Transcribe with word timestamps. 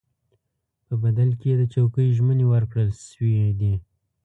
په 0.85 0.93
بدل 1.03 1.29
کې 1.39 1.47
یې 1.51 1.55
د 1.59 1.63
چوکیو 1.73 2.13
ژمنې 2.17 2.45
ورکړل 2.47 2.89
شوې 3.09 3.45
دي. 3.59 3.73